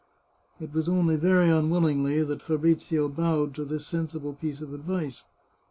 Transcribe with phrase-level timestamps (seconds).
[0.59, 5.21] It was only very unwillingly that Fabrizio bowed to this sensible piece of advice.